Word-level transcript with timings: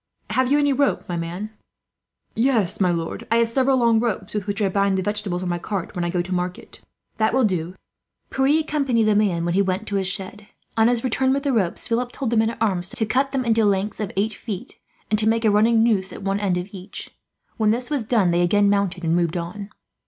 "Have 0.31 0.51
you 0.51 0.57
any 0.57 0.73
rope, 0.73 1.07
my 1.07 1.15
man?" 1.15 1.51
"Yes, 2.33 2.81
my 2.81 2.89
lord, 2.89 3.27
I 3.29 3.35
have 3.35 3.49
several 3.49 3.77
long 3.77 3.99
ropes, 3.99 4.33
with 4.33 4.47
which 4.47 4.59
I 4.59 4.67
bind 4.67 4.97
the 4.97 5.03
vegetables 5.03 5.43
on 5.43 5.49
my 5.49 5.59
cart 5.59 5.93
when 5.95 6.03
I 6.03 6.09
go 6.09 6.23
to 6.23 6.33
market." 6.33 6.81
"That 7.17 7.35
will 7.35 7.43
do. 7.43 7.55
Bring 7.57 7.65
them 7.65 7.77
at 7.77 7.85
once." 7.85 8.35
Pierre 8.51 8.61
accompanied 8.63 9.03
the 9.03 9.13
man 9.15 9.45
when 9.45 9.53
he 9.53 9.61
went 9.61 9.85
to 9.89 9.97
his 9.97 10.07
shed. 10.07 10.47
On 10.75 10.87
his 10.87 11.03
return 11.03 11.31
with 11.33 11.43
the 11.43 11.53
ropes, 11.53 11.87
Philip 11.87 12.11
told 12.13 12.31
the 12.31 12.37
men 12.37 12.49
at 12.49 12.57
arms 12.59 12.89
to 12.89 13.05
cut 13.05 13.29
them 13.29 13.45
into 13.45 13.63
lengths 13.63 13.99
of 13.99 14.11
eight 14.17 14.33
feet, 14.33 14.79
and 15.11 15.19
to 15.19 15.29
make 15.29 15.45
a 15.45 15.51
running 15.51 15.83
noose 15.83 16.11
at 16.11 16.23
one 16.23 16.39
end 16.39 16.57
of 16.57 16.69
each. 16.71 17.11
When 17.57 17.69
this 17.69 17.91
was 17.91 18.03
done, 18.03 18.31
they 18.31 18.41
again 18.41 18.71
mounted 18.71 19.03
and 19.03 19.15
moved 19.15 19.37
on. 19.37 19.69